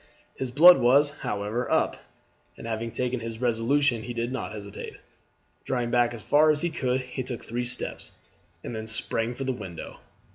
His 0.33 0.49
blood 0.49 0.79
was, 0.79 1.11
however, 1.11 1.69
up, 1.69 1.95
and 2.57 2.65
having 2.65 2.89
taken 2.89 3.19
his 3.19 3.39
resolution 3.39 4.01
he 4.01 4.15
did 4.15 4.31
not 4.31 4.51
hesitate. 4.51 4.95
Drawing 5.63 5.91
back 5.91 6.15
as 6.15 6.23
far 6.23 6.49
as 6.49 6.63
he 6.63 6.71
could 6.71 7.01
he 7.01 7.21
took 7.21 7.45
three 7.45 7.65
steps, 7.65 8.11
and 8.63 8.75
then 8.75 8.87
sprang 8.87 9.35
for 9.35 9.43
the 9.43 9.53
window. 9.53 9.99